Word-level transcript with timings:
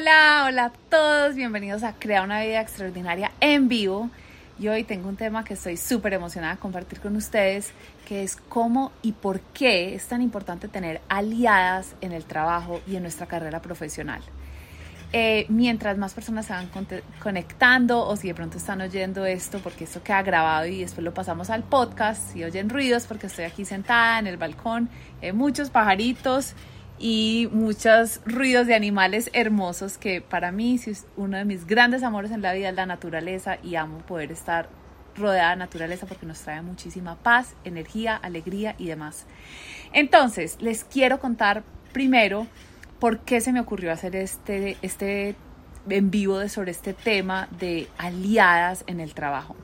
Hola, 0.00 0.44
hola 0.46 0.64
a 0.66 0.72
todos, 0.90 1.34
bienvenidos 1.34 1.82
a 1.82 1.92
Crea 1.94 2.22
una 2.22 2.40
vida 2.40 2.60
extraordinaria 2.60 3.32
en 3.40 3.66
vivo. 3.66 4.10
Y 4.56 4.68
hoy 4.68 4.84
tengo 4.84 5.08
un 5.08 5.16
tema 5.16 5.42
que 5.42 5.54
estoy 5.54 5.76
súper 5.76 6.12
emocionada 6.12 6.54
de 6.54 6.60
compartir 6.60 7.00
con 7.00 7.16
ustedes, 7.16 7.72
que 8.06 8.22
es 8.22 8.36
cómo 8.36 8.92
y 9.02 9.10
por 9.10 9.40
qué 9.40 9.96
es 9.96 10.06
tan 10.06 10.22
importante 10.22 10.68
tener 10.68 11.00
aliadas 11.08 11.96
en 12.00 12.12
el 12.12 12.24
trabajo 12.26 12.80
y 12.86 12.94
en 12.94 13.02
nuestra 13.02 13.26
carrera 13.26 13.60
profesional. 13.60 14.22
Eh, 15.12 15.46
mientras 15.48 15.98
más 15.98 16.14
personas 16.14 16.46
se 16.46 16.52
van 16.52 16.70
conectando 17.20 18.06
o 18.06 18.14
si 18.14 18.28
de 18.28 18.34
pronto 18.34 18.58
están 18.58 18.80
oyendo 18.80 19.26
esto, 19.26 19.58
porque 19.58 19.82
esto 19.82 20.00
queda 20.04 20.22
grabado 20.22 20.66
y 20.66 20.82
después 20.82 21.04
lo 21.04 21.12
pasamos 21.12 21.50
al 21.50 21.64
podcast, 21.64 22.34
si 22.34 22.44
oyen 22.44 22.70
ruidos 22.70 23.06
porque 23.08 23.26
estoy 23.26 23.46
aquí 23.46 23.64
sentada 23.64 24.20
en 24.20 24.28
el 24.28 24.36
balcón, 24.36 24.90
hay 25.20 25.32
muchos 25.32 25.70
pajaritos 25.70 26.54
y 26.98 27.48
muchos 27.52 28.20
ruidos 28.24 28.66
de 28.66 28.74
animales 28.74 29.30
hermosos 29.32 29.98
que 29.98 30.20
para 30.20 30.50
mí 30.52 30.80
es 30.86 31.06
uno 31.16 31.36
de 31.36 31.44
mis 31.44 31.66
grandes 31.66 32.02
amores 32.02 32.30
en 32.30 32.42
la 32.42 32.52
vida 32.52 32.70
es 32.70 32.74
la 32.74 32.86
naturaleza 32.86 33.58
y 33.62 33.76
amo 33.76 33.98
poder 33.98 34.32
estar 34.32 34.68
rodeada 35.16 35.50
de 35.50 35.56
naturaleza 35.56 36.06
porque 36.06 36.26
nos 36.26 36.40
trae 36.40 36.62
muchísima 36.62 37.16
paz, 37.16 37.54
energía, 37.64 38.16
alegría 38.16 38.74
y 38.78 38.86
demás. 38.86 39.26
Entonces, 39.92 40.56
les 40.60 40.84
quiero 40.84 41.18
contar 41.18 41.62
primero 41.92 42.46
por 43.00 43.20
qué 43.20 43.40
se 43.40 43.52
me 43.52 43.60
ocurrió 43.60 43.92
hacer 43.92 44.16
este, 44.16 44.76
este 44.82 45.36
en 45.88 46.10
vivo 46.10 46.46
sobre 46.48 46.70
este 46.70 46.92
tema 46.92 47.48
de 47.58 47.88
aliadas 47.98 48.84
en 48.86 49.00
el 49.00 49.14
trabajo. 49.14 49.56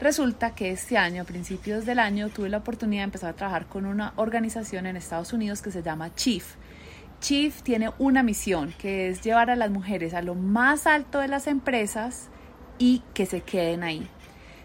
Resulta 0.00 0.54
que 0.54 0.70
este 0.70 0.98
año, 0.98 1.22
a 1.22 1.24
principios 1.24 1.86
del 1.86 1.98
año, 1.98 2.28
tuve 2.28 2.48
la 2.48 2.58
oportunidad 2.58 3.02
de 3.02 3.04
empezar 3.04 3.30
a 3.30 3.36
trabajar 3.36 3.66
con 3.66 3.86
una 3.86 4.12
organización 4.16 4.86
en 4.86 4.96
Estados 4.96 5.32
Unidos 5.32 5.62
que 5.62 5.70
se 5.70 5.82
llama 5.82 6.14
Chief. 6.14 6.44
Chief 7.24 7.62
tiene 7.62 7.88
una 7.98 8.22
misión 8.22 8.74
que 8.76 9.08
es 9.08 9.22
llevar 9.22 9.48
a 9.48 9.56
las 9.56 9.70
mujeres 9.70 10.12
a 10.12 10.20
lo 10.20 10.34
más 10.34 10.86
alto 10.86 11.20
de 11.20 11.28
las 11.28 11.46
empresas 11.46 12.28
y 12.76 13.00
que 13.14 13.24
se 13.24 13.40
queden 13.40 13.82
ahí. 13.82 14.06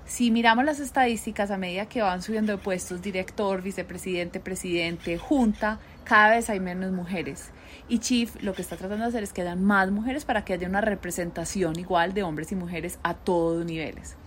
Si 0.04 0.30
miramos 0.30 0.66
las 0.66 0.82
estadísticas 0.82 1.52
a 1.52 1.58
medida 1.58 1.86
que 1.86 2.02
van 2.02 2.22
subiendo 2.22 2.52
de 2.52 2.58
puestos, 2.58 3.02
director, 3.02 3.62
vicepresidente, 3.62 4.42
presidente, 4.42 5.18
junta, 5.18 5.80
cada 6.04 6.32
vez 6.32 6.50
hay 6.50 6.60
menos 6.60 6.92
mujeres. 6.92 7.52
Y 7.88 8.00
Chief 8.00 8.36
lo 8.44 8.52
que 8.52 8.62
está 8.62 8.76
tratando 8.76 9.06
de 9.06 9.10
hacer 9.10 9.24
es 9.24 9.32
que 9.32 9.44
haya 9.44 9.56
más 9.56 9.90
mujeres 9.90 10.26
para 10.26 10.44
que 10.44 10.52
haya 10.52 10.68
una 10.68 10.82
representación 10.82 11.80
igual 11.80 12.14
de 12.14 12.24
hombres 12.24 12.52
y 12.52 12.56
mujeres 12.56 13.00
a 13.04 13.14
todos 13.14 13.64
niveles. 13.64 14.18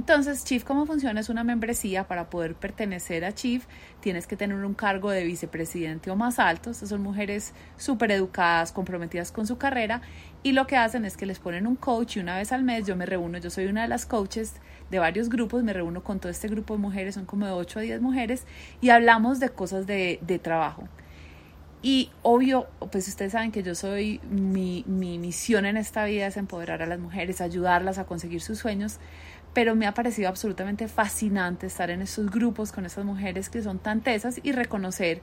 Entonces, 0.00 0.46
Chief, 0.46 0.64
¿cómo 0.64 0.86
funciona? 0.86 1.20
Es 1.20 1.28
una 1.28 1.44
membresía 1.44 2.08
para 2.08 2.30
poder 2.30 2.54
pertenecer 2.54 3.22
a 3.22 3.34
Chief. 3.34 3.66
Tienes 4.00 4.26
que 4.26 4.34
tener 4.34 4.56
un 4.56 4.72
cargo 4.72 5.10
de 5.10 5.24
vicepresidente 5.24 6.10
o 6.10 6.16
más 6.16 6.38
alto. 6.38 6.70
Estas 6.70 6.88
son 6.88 7.02
mujeres 7.02 7.52
súper 7.76 8.10
educadas, 8.10 8.72
comprometidas 8.72 9.30
con 9.30 9.46
su 9.46 9.58
carrera. 9.58 10.00
Y 10.42 10.52
lo 10.52 10.66
que 10.66 10.78
hacen 10.78 11.04
es 11.04 11.18
que 11.18 11.26
les 11.26 11.38
ponen 11.38 11.66
un 11.66 11.76
coach 11.76 12.16
y 12.16 12.20
una 12.20 12.38
vez 12.38 12.50
al 12.50 12.62
mes 12.62 12.86
yo 12.86 12.96
me 12.96 13.04
reúno, 13.04 13.36
yo 13.36 13.50
soy 13.50 13.66
una 13.66 13.82
de 13.82 13.88
las 13.88 14.06
coaches 14.06 14.54
de 14.90 14.98
varios 14.98 15.28
grupos, 15.28 15.64
me 15.64 15.74
reúno 15.74 16.02
con 16.02 16.18
todo 16.18 16.32
este 16.32 16.48
grupo 16.48 16.72
de 16.72 16.80
mujeres, 16.80 17.16
son 17.16 17.26
como 17.26 17.44
de 17.44 17.52
8 17.52 17.80
a 17.80 17.82
10 17.82 18.00
mujeres, 18.00 18.46
y 18.80 18.88
hablamos 18.88 19.38
de 19.38 19.50
cosas 19.50 19.86
de, 19.86 20.18
de 20.22 20.38
trabajo. 20.38 20.88
Y 21.82 22.10
obvio, 22.22 22.66
pues 22.92 23.08
ustedes 23.08 23.32
saben 23.32 23.52
que 23.52 23.62
yo 23.62 23.74
soy, 23.74 24.20
mi, 24.30 24.84
mi 24.86 25.18
misión 25.18 25.64
en 25.64 25.78
esta 25.78 26.04
vida 26.04 26.26
es 26.26 26.36
empoderar 26.36 26.82
a 26.82 26.86
las 26.86 26.98
mujeres, 26.98 27.40
ayudarlas 27.40 27.98
a 27.98 28.04
conseguir 28.04 28.42
sus 28.42 28.58
sueños, 28.58 28.98
pero 29.54 29.74
me 29.74 29.86
ha 29.86 29.94
parecido 29.94 30.28
absolutamente 30.28 30.88
fascinante 30.88 31.66
estar 31.66 31.90
en 31.90 32.02
estos 32.02 32.30
grupos 32.30 32.70
con 32.70 32.84
esas 32.84 33.04
mujeres 33.04 33.48
que 33.48 33.62
son 33.62 33.78
tan 33.78 34.02
tesas 34.02 34.40
y 34.42 34.52
reconocer 34.52 35.22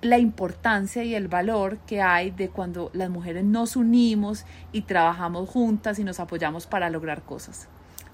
la 0.00 0.18
importancia 0.18 1.04
y 1.04 1.14
el 1.14 1.28
valor 1.28 1.78
que 1.86 2.00
hay 2.00 2.30
de 2.30 2.48
cuando 2.48 2.90
las 2.94 3.10
mujeres 3.10 3.44
nos 3.44 3.76
unimos 3.76 4.46
y 4.72 4.82
trabajamos 4.82 5.48
juntas 5.50 5.98
y 5.98 6.04
nos 6.04 6.20
apoyamos 6.20 6.66
para 6.66 6.88
lograr 6.88 7.22
cosas. 7.22 7.68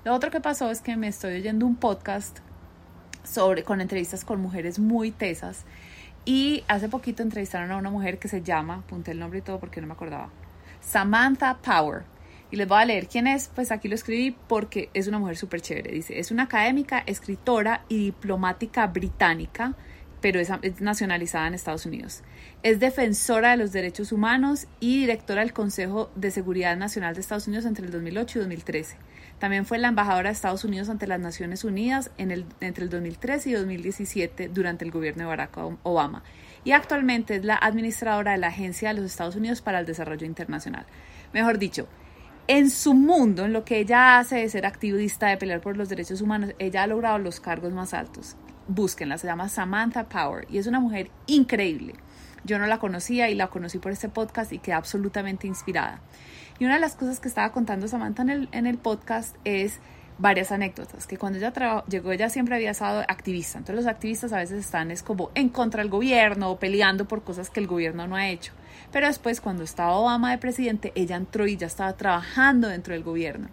Lo 0.04 0.12
otro 0.12 0.30
que 0.30 0.40
pasó 0.40 0.70
es 0.70 0.80
que 0.80 0.96
me 0.96 1.08
estoy 1.08 1.34
oyendo 1.34 1.64
un 1.64 1.76
podcast 1.76 2.38
sobre 3.22 3.62
con 3.62 3.80
entrevistas 3.80 4.24
con 4.24 4.40
mujeres 4.40 4.78
muy 4.78 5.10
tesas 5.10 5.64
y 6.26 6.64
hace 6.68 6.90
poquito 6.90 7.22
entrevistaron 7.22 7.70
a 7.70 7.78
una 7.78 7.88
mujer 7.88 8.18
que 8.18 8.28
se 8.28 8.42
llama, 8.42 8.82
apunté 8.84 9.12
el 9.12 9.18
nombre 9.18 9.38
y 9.38 9.42
todo 9.42 9.58
porque 9.58 9.80
no 9.80 9.86
me 9.86 9.94
acordaba, 9.94 10.28
Samantha 10.80 11.56
Power 11.62 12.04
y 12.50 12.56
les 12.56 12.68
voy 12.68 12.80
a 12.80 12.84
leer 12.84 13.08
quién 13.08 13.26
es, 13.26 13.50
pues 13.54 13.72
aquí 13.72 13.88
lo 13.88 13.94
escribí 13.94 14.36
porque 14.48 14.90
es 14.94 15.08
una 15.08 15.18
mujer 15.18 15.36
súper 15.36 15.60
chévere. 15.60 15.92
Dice, 15.92 16.18
es 16.18 16.30
una 16.30 16.44
académica, 16.44 17.02
escritora 17.06 17.84
y 17.88 18.04
diplomática 18.06 18.86
británica, 18.86 19.74
pero 20.20 20.38
es, 20.40 20.50
nacionalizada 20.80 21.48
en 21.48 21.54
Estados 21.54 21.86
Unidos. 21.86 22.22
Es 22.62 22.78
defensora 22.78 23.50
de 23.50 23.56
los 23.56 23.72
derechos 23.72 24.12
humanos 24.12 24.66
y 24.80 25.00
directora 25.00 25.40
del 25.40 25.52
Consejo 25.52 26.10
de 26.14 26.30
Seguridad 26.30 26.76
Nacional 26.76 27.14
de 27.14 27.20
Estados 27.20 27.48
Unidos 27.48 27.66
entre 27.66 27.86
el 27.86 27.92
2008 27.92 28.38
y 28.38 28.42
2013. 28.42 28.96
También 29.38 29.66
fue 29.66 29.78
la 29.78 29.88
embajadora 29.88 30.30
de 30.30 30.34
Estados 30.34 30.64
Unidos 30.64 30.88
ante 30.88 31.06
las 31.06 31.20
Naciones 31.20 31.62
Unidas 31.64 32.10
en 32.16 32.30
el, 32.30 32.46
entre 32.60 32.84
el 32.84 32.90
2013 32.90 33.50
y 33.50 33.52
2017 33.52 34.48
durante 34.48 34.84
el 34.84 34.90
gobierno 34.90 35.24
de 35.24 35.28
Barack 35.28 35.58
Obama. 35.82 36.22
Y 36.64 36.72
actualmente 36.72 37.36
es 37.36 37.44
la 37.44 37.56
administradora 37.56 38.32
de 38.32 38.38
la 38.38 38.48
Agencia 38.48 38.88
de 38.88 39.00
los 39.00 39.04
Estados 39.04 39.36
Unidos 39.36 39.60
para 39.60 39.78
el 39.78 39.86
Desarrollo 39.86 40.26
Internacional. 40.26 40.86
Mejor 41.32 41.58
dicho, 41.58 41.86
en 42.48 42.70
su 42.70 42.94
mundo, 42.94 43.44
en 43.44 43.52
lo 43.52 43.64
que 43.64 43.78
ella 43.78 44.18
hace 44.18 44.36
de 44.36 44.48
ser 44.48 44.66
activista, 44.66 45.26
de 45.26 45.36
pelear 45.36 45.60
por 45.60 45.76
los 45.76 45.88
derechos 45.88 46.20
humanos, 46.20 46.54
ella 46.58 46.84
ha 46.84 46.86
logrado 46.86 47.18
los 47.18 47.40
cargos 47.40 47.72
más 47.72 47.92
altos. 47.92 48.36
Búsquenla, 48.68 49.18
se 49.18 49.26
llama 49.26 49.48
Samantha 49.48 50.08
Power 50.08 50.46
y 50.48 50.58
es 50.58 50.66
una 50.66 50.80
mujer 50.80 51.10
increíble. 51.26 51.94
Yo 52.46 52.58
no 52.58 52.66
la 52.66 52.78
conocía 52.78 53.28
y 53.28 53.34
la 53.34 53.48
conocí 53.48 53.78
por 53.78 53.92
este 53.92 54.08
podcast 54.08 54.52
y 54.52 54.58
quedé 54.58 54.74
absolutamente 54.74 55.46
inspirada. 55.46 56.00
Y 56.58 56.64
una 56.64 56.74
de 56.74 56.80
las 56.80 56.94
cosas 56.94 57.20
que 57.20 57.28
estaba 57.28 57.52
contando 57.52 57.88
Samantha 57.88 58.22
en 58.22 58.30
el, 58.30 58.48
en 58.52 58.66
el 58.66 58.78
podcast 58.78 59.36
es 59.44 59.80
varias 60.18 60.50
anécdotas, 60.50 61.06
que 61.06 61.18
cuando 61.18 61.38
ella 61.38 61.84
llegó 61.88 62.12
ella 62.12 62.30
siempre 62.30 62.54
había 62.54 62.70
estado 62.70 63.00
activista, 63.00 63.58
entonces 63.58 63.84
los 63.84 63.92
activistas 63.92 64.32
a 64.32 64.38
veces 64.38 64.64
están 64.64 64.90
es 64.90 65.02
como 65.02 65.30
en 65.34 65.50
contra 65.50 65.82
del 65.82 65.90
gobierno 65.90 66.50
o 66.50 66.58
peleando 66.58 67.06
por 67.06 67.22
cosas 67.22 67.50
que 67.50 67.60
el 67.60 67.66
gobierno 67.66 68.06
no 68.06 68.16
ha 68.16 68.28
hecho, 68.28 68.52
pero 68.92 69.08
después 69.08 69.42
cuando 69.42 69.62
estaba 69.62 69.96
Obama 69.96 70.30
de 70.30 70.38
presidente, 70.38 70.92
ella 70.94 71.16
entró 71.16 71.46
y 71.46 71.58
ya 71.58 71.66
estaba 71.66 71.92
trabajando 71.94 72.68
dentro 72.68 72.94
del 72.94 73.02
gobierno. 73.02 73.48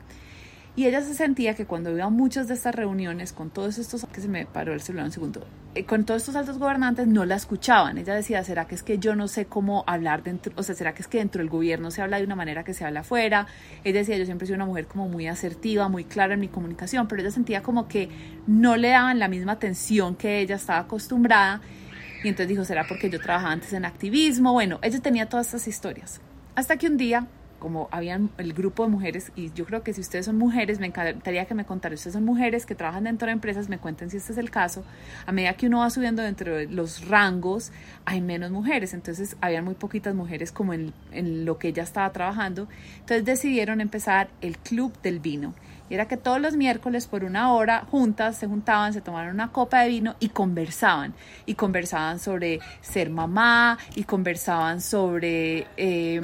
Y 0.76 0.88
ella 0.88 1.02
se 1.02 1.14
sentía 1.14 1.54
que 1.54 1.68
cuando 1.68 1.92
iba 1.92 2.06
a 2.06 2.10
muchas 2.10 2.48
de 2.48 2.56
estas 2.56 2.74
reuniones 2.74 3.32
con 3.32 3.52
todos 3.52 3.78
estos, 3.78 4.08
que 4.12 4.22
se 4.22 4.28
me 4.28 4.48
paró 4.48 4.74
el 4.74 4.82
celular 4.82 5.06
un 5.06 5.12
segundo, 5.12 5.46
eh, 5.76 5.86
con 5.86 6.04
todos 6.04 6.24
estos 6.24 6.36
altos 6.36 6.58
gobernantes 6.58 7.06
no 7.06 7.26
la 7.26 7.36
escuchaban. 7.36 8.00
Ella 8.00 8.16
decía, 8.16 8.44
¿será 8.44 8.66
que 8.66 8.74
es 8.74 8.82
que 8.82 8.98
yo 8.98 9.16
no 9.16 9.28
sé 9.28 9.46
cómo 9.46 9.84
hablar 9.86 10.24
dentro, 10.24 10.52
o 10.56 10.64
sea, 10.64 10.74
¿será 10.74 10.96
que 10.96 11.04
es 11.04 11.08
que 11.08 11.20
dentro 11.20 11.44
del 11.44 11.50
gobierno 11.50 11.92
se 11.92 12.02
habla 12.02 12.18
de 12.18 12.24
una 12.24 12.36
manera 12.36 12.64
que 12.64 12.74
se 12.74 12.86
habla 12.86 13.02
afuera? 13.02 13.46
Ella 13.84 14.00
decía, 14.00 14.18
yo 14.18 14.26
siempre 14.26 14.48
soy 14.48 14.56
una 14.56 14.66
mujer 14.66 14.88
como 14.88 15.08
muy 15.08 15.28
asertiva, 15.28 15.90
muy 15.90 16.06
clara 16.06 16.34
en 16.34 16.40
mi 16.40 16.48
comunicación, 16.48 17.08
pero 17.08 17.22
ella 17.22 17.30
sentía 17.32 17.62
como 17.62 17.88
que 17.88 18.10
no 18.48 18.76
le 18.76 18.90
daban 18.90 19.20
la 19.20 19.28
misma 19.28 19.52
atención 19.52 20.16
que 20.16 20.40
ella 20.40 20.56
estaba 20.56 20.80
acostumbrada. 20.80 21.62
Y 22.24 22.30
entonces 22.30 22.48
dijo, 22.48 22.66
¿será 22.66 22.88
porque 22.88 23.12
yo 23.12 23.20
trabajaba 23.20 23.52
antes 23.52 23.74
en 23.74 23.86
activismo? 23.86 24.54
Bueno, 24.54 24.80
ella 24.82 25.00
tenía 25.02 25.30
todas 25.30 25.48
estas 25.48 25.68
historias. 25.68 26.20
Hasta 26.56 26.78
que 26.78 26.88
un 26.88 26.98
día 26.98 27.28
como 27.64 27.88
habían 27.92 28.30
el 28.38 28.52
grupo 28.52 28.84
de 28.84 28.90
mujeres, 28.90 29.32
y 29.38 29.54
yo 29.54 29.64
creo 29.64 29.84
que 29.84 29.94
si 29.94 30.02
ustedes 30.02 30.26
son 30.26 30.38
mujeres, 30.38 30.82
me 30.82 30.88
encantaría 30.88 31.46
que 31.46 31.54
me 31.54 31.64
contaran, 31.64 31.94
ustedes 31.94 32.14
son 32.14 32.26
mujeres 32.26 32.66
que 32.66 32.76
trabajan 32.76 33.06
dentro 33.06 33.28
de 33.28 33.32
empresas, 33.32 33.70
me 33.70 33.78
cuenten 33.78 34.10
si 34.10 34.18
este 34.18 34.34
es 34.34 34.38
el 34.38 34.52
caso, 34.52 34.84
a 35.26 35.32
medida 35.32 35.54
que 35.54 35.68
uno 35.68 35.80
va 35.80 35.90
subiendo 35.90 36.22
dentro 36.22 36.58
de 36.58 36.68
los 36.68 37.08
rangos, 37.08 37.72
hay 38.04 38.20
menos 38.20 38.52
mujeres, 38.52 38.94
entonces 38.94 39.38
habían 39.40 39.64
muy 39.64 39.76
poquitas 39.76 40.14
mujeres 40.14 40.52
como 40.52 40.74
en, 40.74 40.92
en 41.14 41.46
lo 41.46 41.58
que 41.58 41.70
ella 41.70 41.84
estaba 41.84 42.12
trabajando, 42.12 42.68
entonces 43.00 43.24
decidieron 43.24 43.80
empezar 43.80 44.28
el 44.42 44.58
Club 44.58 44.92
del 45.02 45.22
Vino. 45.22 45.54
Era 45.90 46.08
que 46.08 46.18
todos 46.18 46.42
los 46.42 46.56
miércoles 46.56 47.08
por 47.08 47.24
una 47.24 47.54
hora 47.54 47.86
juntas 47.92 48.38
se 48.38 48.48
juntaban, 48.48 48.94
se 48.94 49.02
tomaban 49.02 49.30
una 49.30 49.52
copa 49.52 49.82
de 49.82 49.90
vino 49.90 50.16
y 50.20 50.30
conversaban. 50.30 51.14
Y 51.46 51.54
conversaban 51.54 52.20
sobre 52.20 52.60
ser 52.82 53.10
mamá 53.10 53.78
y 53.96 54.04
conversaban 54.04 54.82
sobre... 54.82 55.68
Eh, 55.78 56.20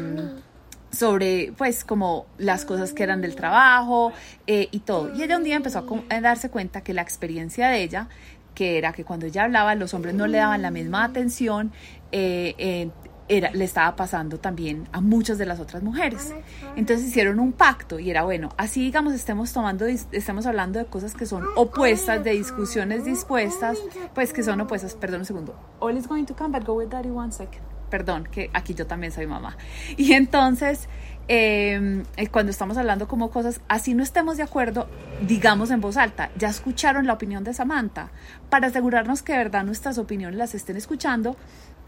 sobre 0.91 1.53
pues 1.57 1.83
como 1.83 2.25
las 2.37 2.65
cosas 2.65 2.93
que 2.93 3.03
eran 3.03 3.21
del 3.21 3.35
trabajo 3.35 4.11
eh, 4.47 4.67
y 4.71 4.79
todo. 4.79 5.13
Y 5.15 5.23
ella 5.23 5.37
un 5.37 5.43
día 5.43 5.55
empezó 5.55 5.85
a, 6.09 6.21
darse 6.21 6.49
cuenta 6.49 6.81
que 6.81 6.93
la 6.93 7.01
experiencia 7.01 7.69
de 7.69 7.83
ella, 7.83 8.07
que 8.55 8.77
era 8.77 8.93
que 8.93 9.03
cuando 9.03 9.25
ella 9.25 9.43
hablaba 9.43 9.75
los 9.75 9.93
hombres 9.93 10.15
no 10.15 10.27
le 10.27 10.37
daban 10.39 10.61
la 10.61 10.71
misma 10.71 11.03
atención, 11.03 11.71
eh, 12.11 12.55
eh, 12.57 12.89
era, 13.31 13.51
le 13.51 13.63
estaba 13.63 13.95
pasando 13.95 14.39
también 14.39 14.89
a 14.91 15.01
muchas 15.01 15.37
de 15.37 15.45
las 15.45 15.59
otras 15.59 15.83
mujeres. 15.83 16.33
Entonces 16.75 17.07
hicieron 17.07 17.39
un 17.39 17.51
pacto 17.51 17.99
y 17.99 18.09
era 18.09 18.23
bueno, 18.23 18.49
así 18.57 18.81
digamos 18.81 19.13
estemos 19.13 19.53
tomando, 19.53 19.85
estamos 19.85 20.47
hablando 20.47 20.79
de 20.79 20.85
cosas 20.85 21.13
que 21.13 21.27
son 21.27 21.43
opuestas, 21.55 22.23
de 22.23 22.31
discusiones 22.31 23.05
dispuestas, 23.05 23.77
pues 24.15 24.33
que 24.33 24.41
son 24.41 24.59
opuestas, 24.61 24.95
perdón 24.95 25.19
un 25.19 25.25
segundo. 25.25 25.55
All 25.79 25.95
is 25.95 26.07
going 26.07 26.25
to 26.25 26.33
come, 26.33 26.57
but 26.57 26.65
go 26.65 26.73
with 26.73 26.89
daddy 26.89 27.11
one 27.11 27.31
second 27.31 27.68
perdón, 27.89 28.27
que 28.31 28.49
aquí 28.53 28.73
yo 28.73 28.87
también 28.87 29.11
soy 29.11 29.27
mamá. 29.27 29.57
Y 29.97 30.13
entonces, 30.13 30.87
em, 31.27 32.03
eh, 32.17 32.27
cuando 32.27 32.51
estamos 32.51 32.77
hablando 32.77 33.07
como 33.07 33.29
cosas, 33.31 33.61
así 33.67 33.93
no 33.93 34.03
estemos 34.03 34.37
de 34.37 34.43
acuerdo, 34.43 34.87
digamos 35.21 35.71
en 35.71 35.81
voz 35.81 35.97
alta, 35.97 36.29
ya 36.37 36.49
escucharon 36.49 37.05
la 37.07 37.13
opinión 37.13 37.43
de 37.43 37.53
Samantha, 37.53 38.09
para 38.49 38.67
asegurarnos 38.67 39.21
que 39.21 39.33
de 39.33 39.39
verdad 39.39 39.63
nuestras 39.63 39.97
opiniones 39.97 40.37
las 40.37 40.55
estén 40.55 40.77
escuchando 40.77 41.35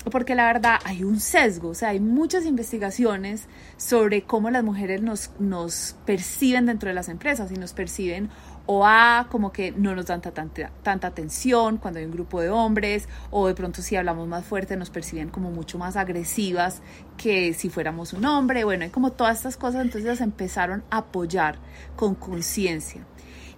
porque 0.09 0.35
la 0.35 0.45
verdad 0.45 0.79
hay 0.83 1.03
un 1.03 1.19
sesgo, 1.19 1.69
o 1.69 1.73
sea, 1.75 1.89
hay 1.89 1.99
muchas 1.99 2.45
investigaciones 2.45 3.47
sobre 3.77 4.23
cómo 4.23 4.49
las 4.49 4.63
mujeres 4.63 5.01
nos, 5.01 5.31
nos 5.39 5.95
perciben 6.05 6.65
dentro 6.65 6.89
de 6.89 6.95
las 6.95 7.09
empresas 7.09 7.51
y 7.51 7.55
nos 7.55 7.73
perciben 7.73 8.29
o 8.65 8.85
a 8.85 9.27
como 9.29 9.51
que 9.51 9.71
no 9.71 9.95
nos 9.95 10.05
dan 10.05 10.21
tanta, 10.21 10.71
tanta 10.83 11.07
atención 11.07 11.77
cuando 11.77 11.99
hay 11.99 12.05
un 12.05 12.11
grupo 12.11 12.41
de 12.41 12.49
hombres 12.49 13.07
o 13.29 13.47
de 13.47 13.53
pronto 13.53 13.81
si 13.81 13.95
hablamos 13.95 14.27
más 14.27 14.45
fuerte 14.45 14.77
nos 14.77 14.89
perciben 14.89 15.29
como 15.29 15.51
mucho 15.51 15.77
más 15.77 15.95
agresivas 15.95 16.81
que 17.17 17.53
si 17.53 17.69
fuéramos 17.69 18.13
un 18.13 18.25
hombre, 18.25 18.63
bueno, 18.63 18.83
hay 18.83 18.89
como 18.89 19.11
todas 19.11 19.37
estas 19.37 19.57
cosas, 19.57 19.83
entonces 19.83 20.21
empezaron 20.21 20.83
a 20.89 20.97
apoyar 20.97 21.59
con 21.95 22.15
conciencia. 22.15 23.05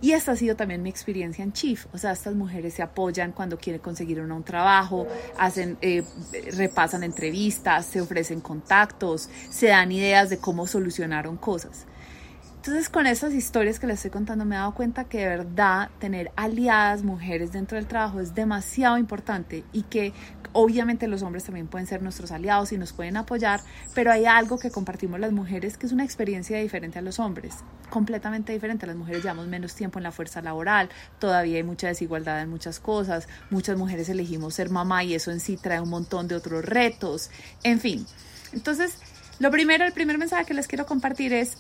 Y 0.03 0.11
esta 0.11 0.33
ha 0.33 0.35
sido 0.35 0.57
también 0.57 0.83
mi 0.83 0.89
experiencia 0.89 1.45
en 1.45 1.53
Chief. 1.53 1.85
O 1.93 1.97
sea, 1.97 2.11
estas 2.11 2.35
mujeres 2.35 2.73
se 2.73 2.83
apoyan 2.83 3.31
cuando 3.31 3.57
quieren 3.57 3.81
conseguir 3.81 4.19
un, 4.19 4.43
trabajo, 4.43 5.07
hacen, 5.37 5.77
eh, 5.79 6.03
repasan 6.57 7.03
entrevistas, 7.03 7.85
se 7.85 8.01
ofrecen 8.01 8.41
contactos, 8.41 9.29
se 9.49 9.67
dan 9.67 9.93
ideas 9.93 10.29
de 10.29 10.39
cómo 10.39 10.67
solucionaron 10.67 11.37
cosas. 11.37 11.85
Entonces 12.57 12.89
con 12.89 13.07
estas 13.07 13.33
historias 13.33 13.79
que 13.79 13.87
les 13.87 13.95
estoy 13.95 14.11
contando 14.11 14.43
me 14.43 14.55
he 14.55 14.57
dado 14.57 14.73
cuenta 14.73 15.05
que 15.05 15.19
de 15.19 15.27
verdad 15.27 15.89
tener 15.99 16.31
aliadas 16.35 17.03
mujeres 17.03 17.53
dentro 17.53 17.77
del 17.77 17.87
trabajo 17.87 18.19
es 18.19 18.35
demasiado 18.35 18.97
importante 18.97 19.63
y 19.71 19.83
que 19.83 20.11
obviamente 20.53 21.07
los 21.07 21.21
hombres 21.23 21.43
también 21.43 21.67
pueden 21.67 21.87
ser 21.87 22.01
nuestros 22.01 22.31
aliados 22.31 22.71
y 22.71 22.77
nos 22.77 22.93
pueden 22.93 23.17
apoyar, 23.17 23.61
pero 23.93 24.11
hay 24.11 24.25
algo 24.25 24.57
que 24.57 24.71
compartimos 24.71 25.19
las 25.19 25.31
mujeres 25.31 25.77
que 25.77 25.85
es 25.85 25.91
una 25.91 26.03
experiencia 26.03 26.57
diferente 26.59 26.99
a 26.99 27.01
los 27.01 27.19
hombres, 27.19 27.55
completamente 27.89 28.53
diferente. 28.53 28.87
Las 28.87 28.95
mujeres 28.95 29.23
llevamos 29.23 29.47
menos 29.47 29.75
tiempo 29.75 29.99
en 29.99 30.03
la 30.03 30.11
fuerza 30.11 30.41
laboral, 30.41 30.89
todavía 31.19 31.57
hay 31.57 31.63
mucha 31.63 31.87
desigualdad 31.87 32.41
en 32.41 32.49
muchas 32.49 32.79
cosas, 32.79 33.27
muchas 33.49 33.77
mujeres 33.77 34.09
elegimos 34.09 34.53
ser 34.53 34.69
mamá 34.69 35.03
y 35.03 35.13
eso 35.13 35.31
en 35.31 35.39
sí 35.39 35.57
trae 35.57 35.81
un 35.81 35.89
montón 35.89 36.27
de 36.27 36.35
otros 36.35 36.63
retos, 36.63 37.29
en 37.63 37.79
fin. 37.79 38.05
Entonces, 38.53 38.97
lo 39.39 39.49
primero, 39.51 39.85
el 39.85 39.93
primer 39.93 40.17
mensaje 40.17 40.45
que 40.45 40.53
les 40.53 40.67
quiero 40.67 40.85
compartir 40.85 41.33
es 41.33 41.57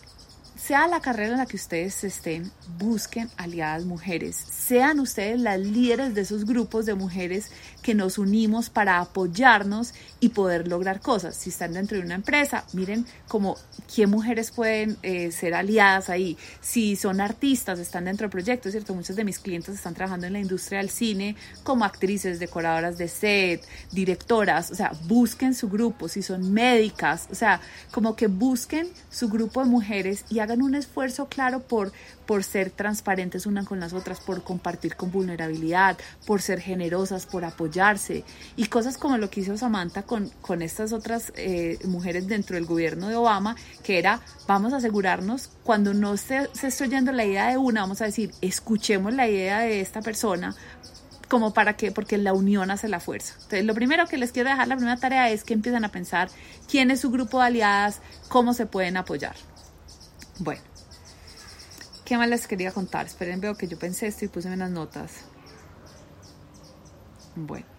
sea 0.65 0.87
la 0.87 1.01
carrera 1.01 1.33
en 1.33 1.39
la 1.39 1.45
que 1.45 1.57
ustedes 1.57 2.05
estén, 2.05 2.49
busquen 2.77 3.29
aliadas 3.35 3.83
mujeres. 3.83 4.37
Sean 4.37 5.01
ustedes 5.01 5.37
las 5.37 5.59
líderes 5.59 6.15
de 6.15 6.21
esos 6.21 6.45
grupos 6.45 6.85
de 6.85 6.93
mujeres 6.93 7.51
que 7.81 7.93
nos 7.93 8.17
unimos 8.17 8.69
para 8.69 8.99
apoyarnos 8.99 9.93
y 10.21 10.29
poder 10.29 10.69
lograr 10.69 11.01
cosas. 11.01 11.35
Si 11.35 11.49
están 11.49 11.73
dentro 11.73 11.97
de 11.97 12.05
una 12.05 12.15
empresa, 12.15 12.63
miren 12.71 13.05
como 13.27 13.57
qué 13.93 14.07
mujeres 14.07 14.51
pueden 14.51 14.95
eh, 15.03 15.33
ser 15.33 15.53
aliadas 15.53 16.09
ahí. 16.09 16.37
Si 16.61 16.95
son 16.95 17.19
artistas, 17.19 17.79
están 17.79 18.05
dentro 18.05 18.27
de 18.27 18.31
proyectos, 18.31 18.71
¿cierto? 18.71 18.95
Muchos 18.95 19.17
de 19.17 19.25
mis 19.25 19.39
clientes 19.39 19.75
están 19.75 19.93
trabajando 19.93 20.27
en 20.27 20.33
la 20.33 20.39
industria 20.39 20.79
del 20.79 20.89
cine 20.89 21.35
como 21.63 21.83
actrices, 21.83 22.39
decoradoras 22.39 22.97
de 22.97 23.09
set, 23.09 23.67
directoras. 23.91 24.71
O 24.71 24.75
sea, 24.75 24.93
busquen 25.07 25.55
su 25.55 25.67
grupo. 25.67 26.07
Si 26.07 26.21
son 26.21 26.53
médicas, 26.53 27.27
o 27.29 27.35
sea, 27.35 27.59
como 27.91 28.15
que 28.15 28.27
busquen 28.27 28.87
su 29.09 29.27
grupo 29.27 29.61
de 29.61 29.69
mujeres 29.69 30.23
y 30.29 30.39
hagan 30.39 30.52
un 30.61 30.75
esfuerzo 30.75 31.27
claro 31.27 31.61
por, 31.61 31.91
por 32.25 32.43
ser 32.43 32.69
transparentes 32.69 33.45
unas 33.45 33.67
con 33.67 33.79
las 33.79 33.93
otras, 33.93 34.19
por 34.19 34.43
compartir 34.43 34.95
con 34.95 35.11
vulnerabilidad, 35.11 35.97
por 36.25 36.41
ser 36.41 36.59
generosas, 36.59 37.25
por 37.25 37.45
apoyarse. 37.45 38.23
Y 38.55 38.67
cosas 38.67 38.97
como 38.97 39.17
lo 39.17 39.29
que 39.29 39.41
hizo 39.41 39.57
Samantha 39.57 40.03
con, 40.03 40.29
con 40.41 40.61
estas 40.61 40.93
otras 40.93 41.31
eh, 41.35 41.79
mujeres 41.85 42.27
dentro 42.27 42.55
del 42.55 42.65
gobierno 42.65 43.07
de 43.07 43.15
Obama, 43.15 43.55
que 43.83 43.97
era, 43.97 44.19
vamos 44.47 44.73
a 44.73 44.77
asegurarnos, 44.77 45.49
cuando 45.63 45.93
no 45.93 46.17
se, 46.17 46.49
se 46.53 46.67
esté 46.67 46.83
oyendo 46.85 47.11
la 47.11 47.25
idea 47.25 47.49
de 47.49 47.57
una, 47.57 47.81
vamos 47.81 48.01
a 48.01 48.05
decir, 48.05 48.31
escuchemos 48.41 49.13
la 49.13 49.27
idea 49.27 49.59
de 49.59 49.81
esta 49.81 50.01
persona, 50.01 50.55
como 51.33 51.51
para 51.51 51.75
que, 51.75 51.91
porque 51.91 52.19
la 52.19 52.31
unión 52.33 52.69
hace 52.69 52.87
la 52.87 52.99
fuerza. 52.99 53.33
Entonces, 53.35 53.65
lo 53.65 53.73
primero 53.73 54.05
que 54.05 54.17
les 54.17 54.31
quiero 54.31 54.51
dejar, 54.51 54.67
la 54.67 54.75
primera 54.75 54.97
tarea 54.97 55.31
es 55.31 55.43
que 55.43 55.55
empiezan 55.55 55.83
a 55.83 55.89
pensar 55.89 56.29
quién 56.69 56.91
es 56.91 57.01
su 57.01 57.09
grupo 57.09 57.39
de 57.39 57.45
aliadas, 57.45 58.01
cómo 58.29 58.53
se 58.53 58.67
pueden 58.67 58.97
apoyar. 58.97 59.35
Bueno, 60.39 60.61
¿qué 62.05 62.17
más 62.17 62.27
les 62.27 62.47
quería 62.47 62.71
contar? 62.71 63.05
Esperen, 63.05 63.39
veo 63.39 63.55
que 63.55 63.67
yo 63.67 63.77
pensé 63.77 64.07
esto 64.07 64.25
y 64.25 64.27
puse 64.27 64.47
unas 64.51 64.71
notas. 64.71 65.11
Bueno. 67.35 67.72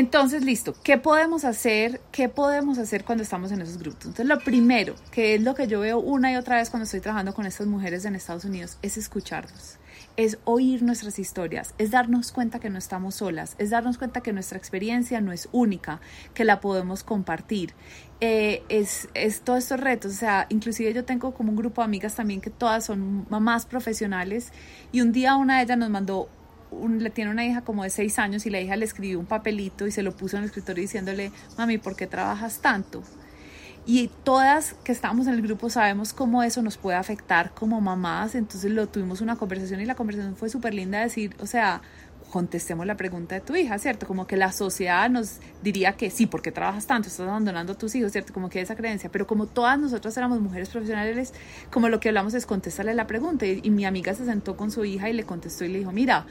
Entonces, 0.00 0.42
listo, 0.42 0.74
¿qué 0.82 0.96
podemos 0.96 1.44
hacer? 1.44 2.00
¿Qué 2.10 2.30
podemos 2.30 2.78
hacer 2.78 3.04
cuando 3.04 3.22
estamos 3.22 3.52
en 3.52 3.60
esos 3.60 3.76
grupos? 3.76 4.06
Entonces, 4.06 4.24
lo 4.24 4.38
primero, 4.38 4.94
que 5.10 5.34
es 5.34 5.42
lo 5.42 5.54
que 5.54 5.66
yo 5.66 5.80
veo 5.80 5.98
una 5.98 6.32
y 6.32 6.36
otra 6.36 6.56
vez 6.56 6.70
cuando 6.70 6.84
estoy 6.84 7.00
trabajando 7.00 7.34
con 7.34 7.44
estas 7.44 7.66
mujeres 7.66 8.06
en 8.06 8.14
Estados 8.14 8.46
Unidos, 8.46 8.78
es 8.80 8.96
escucharnos 8.96 9.78
es 10.16 10.38
oír 10.44 10.82
nuestras 10.82 11.18
historias, 11.18 11.74
es 11.78 11.90
darnos 11.90 12.32
cuenta 12.32 12.58
que 12.58 12.68
no 12.68 12.78
estamos 12.78 13.16
solas, 13.16 13.54
es 13.58 13.70
darnos 13.70 13.96
cuenta 13.96 14.20
que 14.20 14.32
nuestra 14.32 14.58
experiencia 14.58 15.20
no 15.20 15.32
es 15.32 15.48
única, 15.52 16.00
que 16.34 16.44
la 16.44 16.60
podemos 16.60 17.02
compartir. 17.04 17.72
Eh, 18.20 18.62
es, 18.68 19.08
es 19.14 19.40
todos 19.40 19.60
estos 19.60 19.80
retos, 19.80 20.12
o 20.12 20.16
sea, 20.16 20.46
inclusive 20.50 20.92
yo 20.92 21.04
tengo 21.04 21.32
como 21.32 21.50
un 21.50 21.56
grupo 21.56 21.80
de 21.80 21.86
amigas 21.86 22.16
también 22.16 22.40
que 22.40 22.50
todas 22.50 22.84
son 22.84 23.26
mamás 23.30 23.64
profesionales 23.64 24.52
y 24.92 25.00
un 25.00 25.12
día 25.12 25.36
una 25.36 25.58
de 25.58 25.64
ellas 25.64 25.78
nos 25.78 25.90
mandó 25.90 26.28
un, 26.70 27.02
le 27.02 27.10
tiene 27.10 27.30
una 27.30 27.44
hija 27.44 27.62
como 27.62 27.82
de 27.82 27.90
seis 27.90 28.18
años 28.18 28.46
y 28.46 28.50
la 28.50 28.60
hija 28.60 28.76
le 28.76 28.84
escribió 28.84 29.18
un 29.18 29.26
papelito 29.26 29.86
y 29.86 29.90
se 29.90 30.02
lo 30.02 30.12
puso 30.12 30.36
en 30.36 30.44
el 30.44 30.48
escritorio 30.48 30.82
diciéndole, 30.82 31.32
mami, 31.58 31.78
¿por 31.78 31.96
qué 31.96 32.06
trabajas 32.06 32.60
tanto? 32.60 33.02
Y 33.86 34.10
todas 34.24 34.74
que 34.84 34.92
estamos 34.92 35.26
en 35.26 35.34
el 35.34 35.42
grupo 35.42 35.70
sabemos 35.70 36.12
cómo 36.12 36.42
eso 36.42 36.62
nos 36.62 36.76
puede 36.76 36.98
afectar 36.98 37.52
como 37.54 37.80
mamás. 37.80 38.34
Entonces 38.34 38.70
lo 38.70 38.86
tuvimos 38.86 39.20
una 39.20 39.36
conversación 39.36 39.80
y 39.80 39.84
la 39.86 39.94
conversación 39.94 40.36
fue 40.36 40.48
súper 40.48 40.74
linda 40.74 41.00
decir, 41.00 41.34
o 41.40 41.46
sea, 41.46 41.80
contestemos 42.30 42.86
la 42.86 42.96
pregunta 42.96 43.34
de 43.34 43.40
tu 43.40 43.56
hija, 43.56 43.78
¿cierto? 43.78 44.06
Como 44.06 44.26
que 44.26 44.36
la 44.36 44.52
sociedad 44.52 45.10
nos 45.10 45.38
diría 45.62 45.94
que 45.94 46.10
sí, 46.10 46.26
porque 46.26 46.52
trabajas 46.52 46.86
tanto, 46.86 47.08
estás 47.08 47.26
abandonando 47.26 47.72
a 47.72 47.78
tus 47.78 47.94
hijos, 47.94 48.12
¿cierto? 48.12 48.32
Como 48.32 48.48
que 48.48 48.60
esa 48.60 48.76
creencia, 48.76 49.10
pero 49.10 49.26
como 49.26 49.46
todas 49.46 49.78
nosotras 49.78 50.16
éramos 50.16 50.40
mujeres 50.40 50.68
profesionales, 50.68 51.34
como 51.70 51.88
lo 51.88 51.98
que 52.00 52.08
hablamos 52.08 52.34
es 52.34 52.46
contestarle 52.46 52.94
la 52.94 53.06
pregunta 53.06 53.46
y, 53.46 53.60
y 53.62 53.70
mi 53.70 53.84
amiga 53.84 54.14
se 54.14 54.24
sentó 54.24 54.56
con 54.56 54.70
su 54.70 54.84
hija 54.84 55.10
y 55.10 55.12
le 55.12 55.24
contestó 55.24 55.64
y 55.64 55.68
le 55.68 55.78
dijo, 55.78 55.90
mira, 55.90 56.26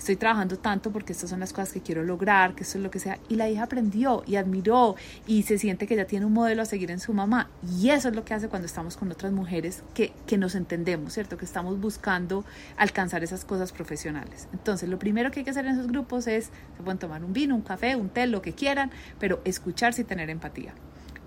estoy 0.00 0.16
trabajando 0.16 0.58
tanto 0.58 0.90
porque 0.90 1.12
estas 1.12 1.28
son 1.28 1.40
las 1.40 1.52
cosas 1.52 1.72
que 1.74 1.82
quiero 1.82 2.02
lograr, 2.02 2.54
que 2.54 2.62
esto 2.62 2.78
es 2.78 2.84
lo 2.84 2.90
que 2.90 2.98
sea. 2.98 3.18
Y 3.28 3.34
la 3.34 3.50
hija 3.50 3.64
aprendió 3.64 4.22
y 4.26 4.36
admiró 4.36 4.96
y 5.26 5.42
se 5.42 5.58
siente 5.58 5.86
que 5.86 5.94
ya 5.94 6.06
tiene 6.06 6.24
un 6.24 6.32
modelo 6.32 6.62
a 6.62 6.64
seguir 6.64 6.90
en 6.90 7.00
su 7.00 7.12
mamá. 7.12 7.50
Y 7.78 7.90
eso 7.90 8.08
es 8.08 8.16
lo 8.16 8.24
que 8.24 8.32
hace 8.32 8.48
cuando 8.48 8.64
estamos 8.64 8.96
con 8.96 9.12
otras 9.12 9.30
mujeres 9.30 9.82
que, 9.92 10.12
que 10.26 10.38
nos 10.38 10.54
entendemos, 10.54 11.12
¿cierto? 11.12 11.36
Que 11.36 11.44
estamos 11.44 11.78
buscando 11.78 12.46
alcanzar 12.78 13.22
esas 13.22 13.44
cosas 13.44 13.72
profesionales. 13.72 14.48
Entonces, 14.54 14.88
lo 14.88 14.98
primero 14.98 15.30
que 15.30 15.40
hay 15.40 15.44
que 15.44 15.50
hacer 15.50 15.66
en 15.66 15.72
esos 15.72 15.86
grupos 15.86 16.26
es, 16.26 16.46
se 16.46 16.82
pueden 16.82 16.98
tomar 16.98 17.22
un 17.22 17.34
vino, 17.34 17.54
un 17.54 17.60
café, 17.60 17.94
un 17.94 18.08
té, 18.08 18.26
lo 18.26 18.40
que 18.40 18.54
quieran, 18.54 18.90
pero 19.18 19.42
escucharse 19.44 20.00
y 20.00 20.04
tener 20.04 20.30
empatía. 20.30 20.72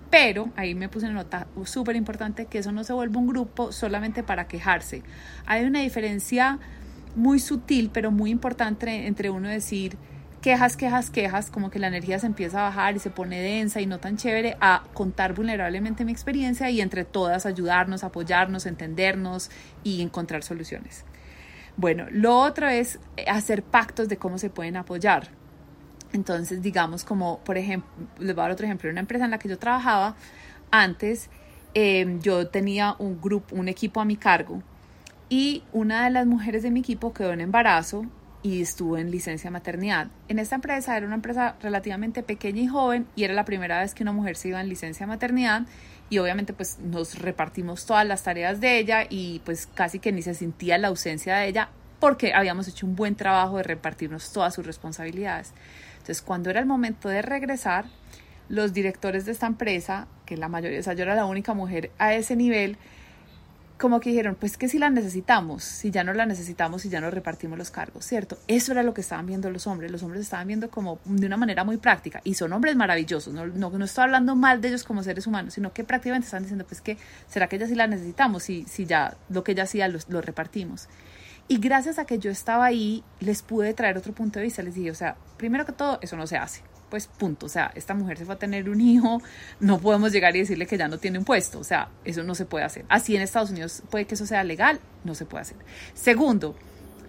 Pero 0.09 0.49
ahí 0.55 0.73
me 0.73 0.89
puse 0.89 1.05
una 1.05 1.15
nota 1.15 1.45
súper 1.65 1.95
importante 1.95 2.47
que 2.47 2.57
eso 2.57 2.71
no 2.71 2.83
se 2.83 2.93
vuelve 2.93 3.17
un 3.17 3.27
grupo 3.27 3.71
solamente 3.71 4.23
para 4.23 4.47
quejarse. 4.47 5.03
Hay 5.45 5.63
una 5.63 5.79
diferencia 5.79 6.59
muy 7.15 7.39
sutil, 7.39 7.89
pero 7.93 8.11
muy 8.11 8.31
importante 8.31 9.07
entre 9.07 9.29
uno 9.29 9.49
decir 9.49 9.97
quejas, 10.41 10.75
quejas, 10.75 11.09
quejas, 11.09 11.49
como 11.49 11.69
que 11.71 11.79
la 11.79 11.87
energía 11.87 12.19
se 12.19 12.25
empieza 12.25 12.59
a 12.59 12.63
bajar 12.63 12.97
y 12.97 12.99
se 12.99 13.09
pone 13.09 13.41
densa 13.41 13.79
y 13.79 13.85
no 13.85 13.99
tan 13.99 14.17
chévere, 14.17 14.57
a 14.59 14.83
contar 14.93 15.33
vulnerablemente 15.33 16.03
mi 16.03 16.11
experiencia 16.11 16.69
y 16.69 16.81
entre 16.81 17.05
todas 17.05 17.45
ayudarnos, 17.45 18.03
apoyarnos, 18.03 18.65
entendernos 18.65 19.49
y 19.83 20.01
encontrar 20.01 20.43
soluciones. 20.43 21.05
Bueno, 21.77 22.07
lo 22.11 22.37
otro 22.37 22.67
es 22.67 22.99
hacer 23.25 23.63
pactos 23.63 24.09
de 24.09 24.17
cómo 24.17 24.37
se 24.37 24.49
pueden 24.49 24.75
apoyar. 24.75 25.29
Entonces, 26.11 26.61
digamos 26.61 27.05
como, 27.05 27.39
por 27.39 27.57
ejemplo, 27.57 27.89
les 28.19 28.35
voy 28.35 28.41
a 28.41 28.43
dar 28.43 28.51
otro 28.51 28.65
ejemplo, 28.65 28.89
una 28.91 28.99
empresa 28.99 29.25
en 29.25 29.31
la 29.31 29.39
que 29.39 29.47
yo 29.47 29.57
trabajaba 29.57 30.15
antes, 30.71 31.29
eh, 31.73 32.19
yo 32.21 32.47
tenía 32.47 32.95
un 32.99 33.19
grupo, 33.21 33.55
un 33.55 33.69
equipo 33.69 34.01
a 34.01 34.05
mi 34.05 34.17
cargo 34.17 34.61
y 35.33 35.63
una 35.73 36.03
de 36.03 36.11
las 36.11 36.27
mujeres 36.27 36.61
de 36.61 36.69
mi 36.69 36.81
equipo 36.81 37.11
quedó 37.11 37.33
en 37.33 37.41
embarazo 37.41 38.05
y 38.43 38.61
estuvo 38.61 38.99
en 38.99 39.09
licencia 39.09 39.49
maternidad. 39.49 40.09
En 40.27 40.37
esta 40.37 40.53
empresa 40.53 40.95
era 40.95 41.07
una 41.07 41.15
empresa 41.15 41.55
relativamente 41.59 42.21
pequeña 42.21 42.61
y 42.61 42.67
joven 42.67 43.07
y 43.15 43.23
era 43.23 43.33
la 43.33 43.43
primera 43.43 43.79
vez 43.81 43.95
que 43.95 44.03
una 44.03 44.11
mujer 44.11 44.35
se 44.35 44.49
iba 44.49 44.61
en 44.61 44.69
licencia 44.69 45.07
maternidad 45.07 45.63
y 46.11 46.19
obviamente 46.19 46.53
pues 46.53 46.77
nos 46.77 47.17
repartimos 47.17 47.87
todas 47.87 48.05
las 48.05 48.21
tareas 48.21 48.61
de 48.61 48.77
ella 48.77 49.07
y 49.09 49.41
pues 49.43 49.65
casi 49.65 49.97
que 49.97 50.11
ni 50.11 50.21
se 50.21 50.35
sentía 50.35 50.77
la 50.77 50.89
ausencia 50.89 51.37
de 51.37 51.47
ella 51.47 51.69
porque 51.99 52.35
habíamos 52.35 52.67
hecho 52.67 52.85
un 52.85 52.95
buen 52.95 53.15
trabajo 53.15 53.57
de 53.57 53.63
repartirnos 53.63 54.31
todas 54.33 54.53
sus 54.53 54.67
responsabilidades. 54.67 55.51
Entonces 55.93 56.21
cuando 56.21 56.51
era 56.51 56.59
el 56.59 56.67
momento 56.67 57.09
de 57.09 57.23
regresar, 57.23 57.85
los 58.49 58.71
directores 58.71 59.25
de 59.25 59.31
esta 59.31 59.47
empresa, 59.47 60.07
que 60.27 60.37
la 60.37 60.47
mayoría, 60.47 60.79
o 60.79 60.83
sea, 60.83 60.93
yo 60.93 61.03
era 61.03 61.15
la 61.15 61.25
única 61.25 61.55
mujer 61.55 61.89
a 61.97 62.13
ese 62.13 62.35
nivel, 62.35 62.77
como 63.77 63.99
que 63.99 64.09
dijeron, 64.09 64.35
pues 64.39 64.57
que 64.57 64.67
si 64.67 64.77
la 64.79 64.89
necesitamos, 64.89 65.63
si 65.63 65.91
ya 65.91 66.03
no 66.03 66.13
la 66.13 66.25
necesitamos, 66.25 66.83
si 66.83 66.89
ya 66.89 67.01
no 67.01 67.09
repartimos 67.09 67.57
los 67.57 67.71
cargos, 67.71 68.05
¿cierto? 68.05 68.37
Eso 68.47 68.71
era 68.71 68.83
lo 68.83 68.93
que 68.93 69.01
estaban 69.01 69.25
viendo 69.25 69.49
los 69.49 69.67
hombres, 69.67 69.91
los 69.91 70.03
hombres 70.03 70.21
estaban 70.21 70.47
viendo 70.47 70.69
como 70.69 70.99
de 71.05 71.27
una 71.27 71.37
manera 71.37 71.63
muy 71.63 71.77
práctica 71.77 72.21
y 72.23 72.35
son 72.35 72.53
hombres 72.53 72.75
maravillosos, 72.75 73.33
no, 73.33 73.47
no, 73.47 73.69
no 73.69 73.85
estoy 73.85 74.05
hablando 74.05 74.35
mal 74.35 74.61
de 74.61 74.69
ellos 74.69 74.83
como 74.83 75.03
seres 75.03 75.27
humanos, 75.27 75.53
sino 75.55 75.73
que 75.73 75.83
prácticamente 75.83 76.25
están 76.25 76.43
diciendo, 76.43 76.65
pues 76.65 76.81
que, 76.81 76.97
¿será 77.27 77.47
que 77.47 77.57
ya 77.57 77.67
sí 77.67 77.75
la 77.75 77.87
necesitamos? 77.87 78.43
Si, 78.43 78.65
si 78.65 78.85
ya 78.85 79.17
lo 79.29 79.43
que 79.43 79.53
ella 79.53 79.63
hacía 79.63 79.87
lo, 79.87 79.99
lo 80.07 80.21
repartimos. 80.21 80.87
Y 81.47 81.57
gracias 81.57 81.99
a 81.99 82.05
que 82.05 82.19
yo 82.19 82.31
estaba 82.31 82.65
ahí, 82.65 83.03
les 83.19 83.41
pude 83.41 83.73
traer 83.73 83.97
otro 83.97 84.13
punto 84.13 84.39
de 84.39 84.45
vista, 84.45 84.61
les 84.63 84.75
dije, 84.75 84.91
o 84.91 84.95
sea, 84.95 85.17
primero 85.37 85.65
que 85.65 85.73
todo, 85.73 85.99
eso 86.01 86.15
no 86.15 86.25
se 86.25 86.37
hace 86.37 86.61
pues 86.93 87.07
punto. 87.07 87.47
O 87.47 87.49
sea, 87.49 87.71
esta 87.73 87.95
mujer 87.95 88.19
se 88.19 88.25
va 88.25 88.35
a 88.35 88.37
tener 88.37 88.69
un 88.69 88.79
hijo, 88.79 89.19
no 89.59 89.79
podemos 89.79 90.11
llegar 90.11 90.35
y 90.35 90.41
decirle 90.41 90.67
que 90.67 90.77
ya 90.77 90.87
no 90.87 90.99
tiene 90.99 91.17
un 91.17 91.25
puesto. 91.25 91.57
O 91.57 91.63
sea, 91.63 91.89
eso 92.05 92.21
no 92.21 92.35
se 92.35 92.45
puede 92.45 92.65
hacer. 92.65 92.85
Así 92.87 93.15
en 93.15 93.23
Estados 93.23 93.49
Unidos 93.49 93.81
puede 93.89 94.05
que 94.05 94.13
eso 94.13 94.27
sea 94.27 94.43
legal, 94.43 94.79
no 95.03 95.15
se 95.15 95.25
puede 95.25 95.41
hacer. 95.41 95.57
Segundo, 95.95 96.55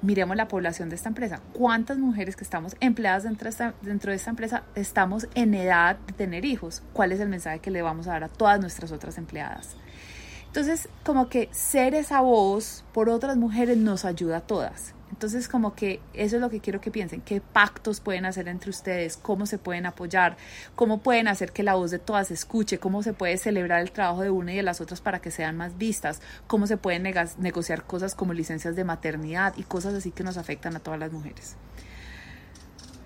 miremos 0.01 0.39
la 0.39 0.49
población 0.49 0.89
de 0.89 0.97
esta 0.97 1.11
empresa. 1.11 1.43
¿Cuántas 1.53 1.99
mujeres 1.99 2.35
que 2.35 2.45
estamos 2.45 2.77
empleadas 2.81 3.25
dentro 3.25 3.45
de, 3.45 3.51
esta, 3.51 3.75
dentro 3.83 4.11
de 4.11 4.17
esta 4.17 4.31
empresa 4.31 4.63
estamos 4.75 5.29
en 5.35 5.53
edad 5.53 5.99
de 6.07 6.15
tener 6.15 6.47
hijos? 6.47 6.83
¿Cuál 6.95 7.13
es 7.13 7.21
el 7.21 7.29
mensaje 7.29 7.59
que 7.59 7.71
le 7.71 7.83
vamos 7.83 8.07
a 8.07 8.13
dar 8.13 8.25
a 8.25 8.29
todas 8.31 8.59
nuestras 8.61 8.91
otras 8.91 9.19
empleadas? 9.19 9.77
Entonces, 10.47 10.89
como 11.05 11.29
que 11.29 11.51
ser 11.53 11.95
esa 11.95 12.23
voz 12.23 12.87
por 12.95 13.11
otras 13.11 13.37
mujeres 13.37 13.77
nos 13.77 14.07
ayuda 14.07 14.39
a 14.39 14.41
todas. 14.41 14.95
Entonces, 15.15 15.47
como 15.47 15.77
que 15.77 16.01
eso 16.13 16.35
es 16.35 16.43
lo 16.43 16.51
que 16.51 16.59
quiero 16.59 16.81
que 16.81 16.91
piensen, 16.91 17.21
qué 17.21 17.41
pactos 17.41 18.01
pueden 18.01 18.27
hacer 18.27 18.49
entre 18.49 18.71
ustedes, 18.71 19.17
cómo 19.17 19.47
se 19.47 19.59
pueden 19.59 19.87
apoyar, 19.87 20.37
cómo 20.75 21.03
pueden 21.03 21.29
hacer 21.29 21.53
que 21.53 21.63
la 21.63 21.75
voz 21.75 21.93
de 21.93 22.01
todas 22.01 22.27
se 22.29 22.35
escuche, 22.35 22.79
cómo 22.79 23.01
se 23.05 23.13
puede 23.13 23.37
celebrar 23.37 23.81
el 23.81 23.93
trabajo 23.93 24.23
de 24.23 24.31
una 24.31 24.53
y 24.53 24.57
de 24.57 24.65
las 24.65 24.81
otras 24.81 25.01
para 25.01 25.21
que 25.21 25.31
sean 25.31 25.57
más 25.57 25.79
vistas, 25.79 26.21
cómo 26.49 26.67
se 26.67 26.79
pueden 26.79 27.05
negociar 27.39 27.85
cosas 27.85 28.17
como 28.17 28.33
licencias 28.33 28.75
de 28.75 28.83
maternidad 28.83 29.55
y 29.57 29.63
cosas 29.63 29.95
así 29.95 30.11
que 30.11 30.25
nos 30.25 30.37
afectan 30.37 30.75
a 30.75 30.81
todas 30.81 30.99
las 30.99 31.13
mujeres. 31.13 31.57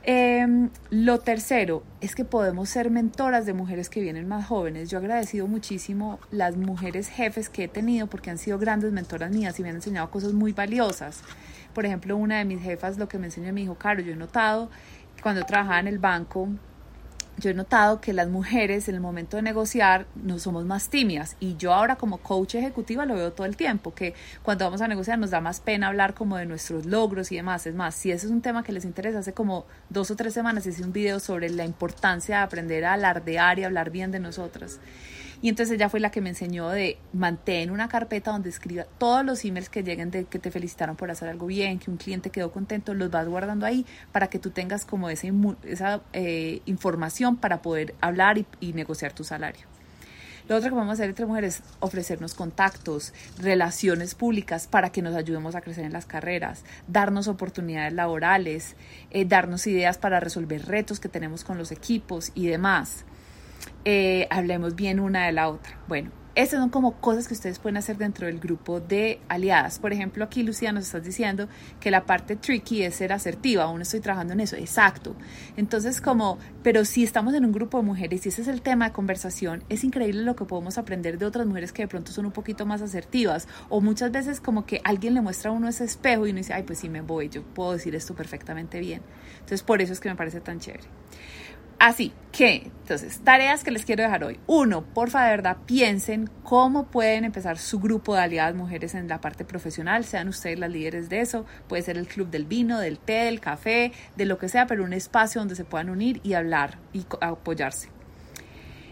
Em, 0.05 0.71
lo 0.88 1.19
tercero 1.19 1.83
es 2.00 2.15
que 2.15 2.25
podemos 2.25 2.71
ser 2.71 2.91
mentoras 2.91 3.45
de 3.45 3.53
mujeres 3.53 3.91
que 3.91 4.00
vienen 4.00 4.27
más 4.27 4.47
jóvenes. 4.47 4.88
Yo 4.88 4.97
he 4.97 5.00
agradecido 5.03 5.47
muchísimo 5.47 6.21
las 6.31 6.57
mujeres 6.57 7.11
jefes 7.11 7.50
que 7.50 7.65
he 7.65 7.69
tenido 7.69 8.07
porque 8.07 8.31
han 8.31 8.38
sido 8.38 8.59
grandes 8.59 8.93
mentoras 8.93 9.31
mías 9.31 9.61
y 9.61 9.62
me 9.62 9.69
han 9.69 9.77
enseñado 9.77 10.11
cosas 10.11 10.33
muy 10.33 10.53
valiosas. 10.53 11.23
Por 11.79 11.87
ejemplo, 11.87 12.17
una 12.17 12.39
de 12.39 12.45
mis 12.45 12.61
jefas 12.61 12.99
lo 12.99 13.07
que 13.07 13.19
me 13.19 13.27
enseñó 13.27 13.53
me 13.53 13.61
dijo, 13.61 13.77
Caro, 13.77 14.01
yo 14.01 14.13
he 14.13 14.17
notado 14.17 14.69
cuando 15.23 15.45
trabajaba 15.45 15.79
en 15.79 15.87
el 15.87 16.01
banco 16.01 16.49
yo 17.37 17.51
he 17.51 17.55
notado 17.55 18.01
que 18.01 18.13
las 18.13 18.27
mujeres 18.27 18.89
en 18.89 18.97
el 18.97 19.01
momento 19.01 19.37
de 19.37 19.45
negociar 19.45 20.07
no 20.17 20.41
somos 20.41 20.65
más 20.65 20.89
tímidas 20.89 21.37
y 21.39 21.57
yo 21.57 21.73
ahora 21.73 21.95
como 21.95 22.19
coach 22.19 22.57
ejecutiva 22.57 23.07
lo 23.07 23.15
veo 23.15 23.33
todo 23.33 23.47
el 23.47 23.57
tiempo, 23.57 23.95
que 23.95 24.15
cuando 24.43 24.65
vamos 24.65 24.81
a 24.81 24.89
negociar 24.89 25.21
nos 25.21 25.31
da 25.31 25.41
más 25.41 25.61
pena 25.61 25.87
hablar 25.87 26.15
como 26.15 26.37
de 26.37 26.47
nuestros 26.47 26.85
logros 26.85 27.31
y 27.31 27.37
demás. 27.37 27.65
Es 27.69 27.77
más, 27.77 27.95
si 27.95 28.11
ese 28.11 28.27
es 28.27 28.33
un 28.33 28.43
tema 28.43 28.65
que 28.65 28.73
les 28.73 28.85
interesa, 28.85 29.21
hace 29.21 29.35
como 29.35 29.67
dos 29.89 30.11
o 30.11 30.17
tres 30.17 30.35
semanas 30.35 30.67
hice 30.67 30.83
un 30.83 30.93
video 30.93 31.21
sobre 31.21 31.49
la 31.49 31.65
importancia 31.65 32.39
de 32.39 32.43
aprender 32.43 32.85
a 32.85 32.95
alardear 32.95 33.61
y 33.61 33.63
hablar 33.63 33.91
bien 33.91 34.11
de 34.11 34.19
nosotras. 34.19 34.81
Y 35.40 35.49
entonces 35.49 35.76
ella 35.76 35.88
fue 35.88 36.00
la 36.00 36.11
que 36.11 36.21
me 36.21 36.30
enseñó 36.30 36.68
de 36.68 36.99
mantener 37.12 37.71
una 37.71 37.88
carpeta 37.88 38.33
donde 38.33 38.49
escriba 38.49 38.85
todos 38.99 39.25
los 39.25 39.45
emails 39.45 39.68
que 39.68 39.83
lleguen 39.83 40.11
de 40.11 40.25
que 40.25 40.38
te 40.38 40.50
felicitaron 40.50 40.97
por 40.97 41.11
hacer 41.11 41.28
algo 41.28 41.47
bien, 41.47 41.78
que 41.78 41.90
un 41.90 41.97
cliente 41.97 42.30
quedó 42.30 42.50
contento, 42.50 42.92
los 42.95 43.11
vas 43.11 43.28
guardando 43.28 43.64
ahí 43.64 43.87
para 44.11 44.28
que 44.28 44.38
tú 44.38 44.50
tengas 44.50 44.85
como 44.85 45.09
esa, 45.11 45.28
esa 45.64 46.00
eh, 46.12 46.61
información 46.66 47.37
para 47.37 47.62
poder 47.62 47.95
hablar 48.00 48.38
y, 48.38 48.47
y 48.61 48.73
negociar 48.73 49.12
tu 49.12 49.23
salario. 49.23 49.66
Lo 50.49 50.57
otro 50.57 50.71
que 50.71 50.76
vamos 50.76 50.92
a 50.92 50.95
hacer 50.95 51.11
entre 51.11 51.26
mujeres 51.26 51.57
es 51.57 51.62
ofrecernos 51.78 52.33
contactos, 52.33 53.12
relaciones 53.38 54.14
públicas 54.14 54.66
para 54.66 54.90
que 54.90 55.02
nos 55.02 55.14
ayudemos 55.14 55.54
a 55.54 55.61
crecer 55.61 55.85
en 55.85 55.92
las 55.92 56.07
carreras, 56.07 56.64
darnos 56.87 57.28
oportunidades 57.28 57.92
laborales, 57.92 58.75
eh, 59.11 59.26
darnos 59.26 59.66
ideas 59.66 59.99
para 59.99 60.21
resolver 60.21 60.64
retos 60.64 61.00
que 61.00 61.11
tenemos 61.11 61.45
con 61.45 61.59
los 61.59 61.71
equipos 61.71 62.33
y 62.35 62.47
demás. 62.47 63.04
Eh, 63.85 64.27
hablemos 64.31 64.75
bien 64.75 65.01
una 65.01 65.27
de 65.27 65.33
la 65.33 65.49
otra. 65.49 65.79
Bueno, 65.89 66.11
esas 66.39 66.61
son 66.61 66.71
como 66.71 67.01
cosas 67.01 67.27
que 67.27 67.35
ustedes 67.35 67.59
pueden 67.59 67.79
hacer 67.79 67.97
dentro 67.97 68.29
del 68.29 68.39
grupo 68.39 68.79
de 68.79 69.19
aliadas. 69.29 69.81
Por 69.81 69.93
ejemplo, 69.93 70.23
aquí 70.23 70.45
Lucía 70.45 70.71
nos 70.71 70.85
está 70.85 71.01
diciendo 71.01 71.49
que 71.81 71.91
la 71.91 72.07
parte 72.07 72.37
tricky 72.37 72.85
es 72.85 72.95
ser 72.95 73.13
asertiva. 73.13 73.65
Aún 73.65 73.83
estoy 73.83 73.99
trabajando 73.99 74.35
en 74.35 74.41
eso. 74.41 74.55
Exacto. 74.55 75.17
Entonces, 75.57 76.01
como, 76.01 76.39
pero 76.63 76.85
si 76.85 77.03
estamos 77.03 77.35
en 77.35 77.45
un 77.45 77.51
grupo 77.51 77.79
de 77.79 77.83
mujeres 77.83 78.25
y 78.25 78.29
ese 78.29 78.43
es 78.43 78.47
el 78.47 78.63
tema 78.63 78.85
de 78.85 78.93
conversación, 78.93 79.65
es 79.69 79.83
increíble 79.83 80.23
lo 80.23 80.37
que 80.37 80.45
podemos 80.45 80.79
aprender 80.79 81.19
de 81.19 81.27
otras 81.27 81.45
mujeres 81.45 81.73
que 81.73 81.83
de 81.83 81.89
pronto 81.89 82.13
son 82.13 82.25
un 82.25 82.31
poquito 82.33 82.67
más 82.67 82.83
asertivas. 82.83 83.49
O 83.69 83.81
muchas 83.81 84.13
veces 84.13 84.41
como 84.41 84.65
que 84.65 84.81
alguien 84.85 85.15
le 85.15 85.21
muestra 85.21 85.51
a 85.51 85.55
uno 85.55 85.67
ese 85.67 85.83
espejo 85.83 86.25
y 86.29 86.31
uno 86.31 86.39
dice, 86.39 86.53
ay, 86.53 86.63
pues 86.63 86.79
sí 86.79 86.89
me 86.89 87.01
voy, 87.01 87.31
yo 87.31 87.43
puedo 87.43 87.73
decir 87.73 87.97
esto 87.97 88.15
perfectamente 88.15 88.79
bien. 88.79 89.03
Entonces, 89.41 89.65
por 89.65 89.83
eso 89.83 89.93
es 89.93 89.99
que 89.99 90.09
me 90.09 90.15
parece 90.15 90.41
tan 90.41 90.61
chévere. 90.61 90.85
Así 91.79 92.13
que, 92.33 92.71
entonces, 92.83 93.21
tareas 93.21 93.63
que 93.63 93.71
les 93.71 93.85
quiero 93.85 94.03
dejar 94.03 94.25
hoy. 94.25 94.41
Uno, 94.47 94.83
porfa, 94.83 95.25
de 95.25 95.31
verdad, 95.31 95.59
piensen 95.65 96.29
cómo 96.43 96.87
pueden 96.87 97.25
empezar 97.25 97.57
su 97.59 97.79
grupo 97.79 98.15
de 98.15 98.23
aliadas 98.23 98.55
mujeres 98.55 98.95
en 98.95 99.07
la 99.07 99.21
parte 99.21 99.45
profesional. 99.45 100.05
Sean 100.05 100.29
ustedes 100.29 100.59
las 100.59 100.71
líderes 100.71 101.09
de 101.09 101.21
eso. 101.21 101.47
Puede 101.69 101.83
ser 101.83 101.97
el 101.97 102.09
club 102.09 102.31
del 102.31 102.47
vino, 102.47 102.81
del 102.81 102.99
té, 102.99 103.25
del 103.25 103.41
café, 103.41 103.93
de 104.17 104.25
lo 104.25 104.39
que 104.39 104.49
sea, 104.49 104.67
pero 104.67 104.83
un 104.83 104.93
espacio 104.93 105.41
donde 105.41 105.55
se 105.55 105.65
puedan 105.65 105.89
unir 105.89 106.21
y 106.25 106.35
hablar 106.35 106.79
y 106.93 107.07
apoyarse. 107.21 107.91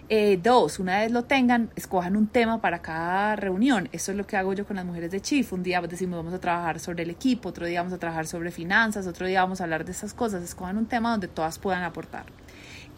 Eh, 0.09 0.38
dos, 0.40 0.78
una 0.78 1.00
vez 1.00 1.11
lo 1.11 1.25
tengan, 1.25 1.71
escojan 1.75 2.16
un 2.16 2.28
tema 2.28 2.61
para 2.61 2.81
cada 2.81 3.35
reunión. 3.35 3.88
Eso 3.90 4.12
es 4.12 4.16
lo 4.16 4.25
que 4.25 4.37
hago 4.37 4.52
yo 4.52 4.64
con 4.64 4.76
las 4.76 4.85
mujeres 4.85 5.11
de 5.11 5.21
Chief. 5.21 5.52
Un 5.52 5.64
día 5.64 5.81
decimos 5.81 6.19
vamos 6.19 6.35
a 6.35 6.38
trabajar 6.40 6.78
sobre 6.78 7.02
el 7.02 7.11
equipo, 7.11 7.49
otro 7.49 7.66
día 7.66 7.81
vamos 7.81 7.95
a 7.95 7.99
trabajar 7.99 8.28
sobre 8.28 8.52
finanzas, 8.52 9.09
otro 9.09 9.26
día 9.26 9.43
vamos 9.43 9.61
a 9.61 9.64
hablar 9.64 9.85
de 9.85 9.90
esas 9.90 10.14
cosas. 10.14 10.45
Escojan 10.45 10.76
un 10.78 10.87
tema 10.87 11.11
donde 11.11 11.26
todas 11.26 11.59
puedan 11.59 11.83
aportar. 11.83 12.26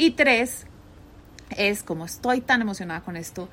Y 0.01 0.13
tres, 0.13 0.65
es 1.57 1.83
como 1.83 2.05
estoy 2.05 2.41
tan 2.41 2.63
emocionada 2.63 3.01
con 3.01 3.17
esto 3.17 3.49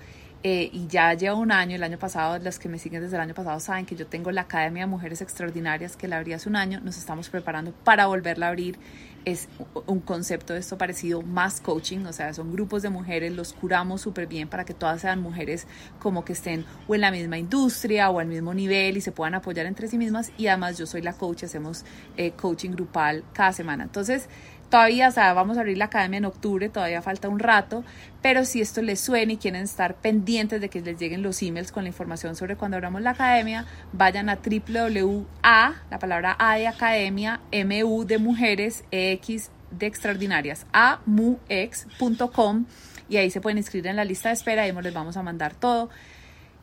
eh, 0.47 0.69
y 0.71 0.85
ya 0.85 1.11
llevo 1.15 1.39
un 1.39 1.51
año, 1.51 1.75
el 1.75 1.81
año 1.81 1.97
pasado, 1.97 2.37
los 2.37 2.59
que 2.59 2.69
me 2.69 2.77
siguen 2.77 3.01
desde 3.01 3.15
el 3.15 3.21
año 3.23 3.33
pasado 3.33 3.59
saben 3.59 3.87
que 3.87 3.95
yo 3.95 4.05
tengo 4.05 4.29
la 4.29 4.41
Academia 4.41 4.83
de 4.83 4.87
Mujeres 4.87 5.19
Extraordinarias 5.23 5.97
que 5.97 6.07
la 6.07 6.19
abrí 6.19 6.33
hace 6.33 6.47
un 6.47 6.55
año, 6.55 6.79
nos 6.81 6.99
estamos 6.99 7.29
preparando 7.29 7.71
para 7.71 8.05
volverla 8.05 8.45
a 8.45 8.49
abrir. 8.49 8.77
Es 9.25 9.49
un 9.87 10.01
concepto 10.01 10.53
de 10.53 10.59
esto 10.59 10.77
parecido 10.77 11.23
más 11.23 11.61
coaching, 11.61 12.05
o 12.05 12.13
sea, 12.13 12.31
son 12.35 12.51
grupos 12.51 12.83
de 12.83 12.91
mujeres, 12.91 13.33
los 13.33 13.53
curamos 13.53 14.01
súper 14.01 14.27
bien 14.27 14.47
para 14.47 14.65
que 14.65 14.75
todas 14.75 15.01
sean 15.01 15.19
mujeres 15.19 15.65
como 15.97 16.23
que 16.23 16.33
estén 16.33 16.63
o 16.87 16.93
en 16.93 17.01
la 17.01 17.09
misma 17.09 17.39
industria 17.39 18.11
o 18.11 18.19
al 18.19 18.27
mismo 18.27 18.53
nivel 18.53 18.97
y 18.97 19.01
se 19.01 19.11
puedan 19.11 19.33
apoyar 19.33 19.65
entre 19.65 19.87
sí 19.87 19.97
mismas. 19.97 20.31
Y 20.37 20.45
además 20.45 20.77
yo 20.77 20.85
soy 20.85 21.01
la 21.01 21.13
coach, 21.13 21.43
hacemos 21.43 21.85
eh, 22.17 22.33
coaching 22.33 22.69
grupal 22.69 23.23
cada 23.33 23.51
semana. 23.51 23.85
Entonces, 23.85 24.29
Todavía, 24.75 25.08
o 25.08 25.36
vamos 25.36 25.55
a 25.55 25.62
abrir 25.62 25.77
la 25.77 25.86
academia 25.86 26.17
en 26.17 26.25
octubre, 26.25 26.67
todavía 26.67 27.01
falta 27.01 27.29
un 27.29 27.39
rato, 27.39 27.86
pero 28.22 28.44
si 28.44 28.60
esto 28.60 28.82
les 28.82 29.00
suena 29.00 29.32
y 29.32 29.38
quieren 29.38 29.63
estar 29.63 29.96
pendientes 29.96 30.60
de 30.60 30.67
que 30.67 30.82
les 30.82 31.00
lleguen 31.00 31.24
los 31.24 31.41
emails 31.41 31.72
con 31.72 31.84
la 31.84 31.88
información 31.88 32.36
sobre 32.36 32.58
cuando 32.58 32.75
abramos 32.75 33.01
la 33.01 33.12
academia, 33.12 33.65
vayan 33.94 34.27
a 34.27 34.36
www.a, 34.36 35.75
la 35.89 35.98
palabra 36.00 36.36
A 36.38 36.58
de 36.58 36.67
academia, 36.67 37.39
MU 37.53 38.03
de 38.03 38.17
mujeres, 38.17 38.84
EX 38.91 39.50
de 39.72 39.86
extraordinarias, 39.86 40.65
amuex.com 40.74 42.65
y 43.08 43.15
ahí 43.15 43.32
se 43.32 43.39
pueden 43.39 43.60
inscribir 43.60 43.88
en 43.88 43.96
la 43.96 44.03
lista 44.03 44.27
de 44.27 44.34
espera 44.34 44.67
y 44.67 44.74
les 44.74 44.94
vamos 44.94 45.15
a 45.15 45.24
mandar 45.24 45.53
todo. 45.53 45.89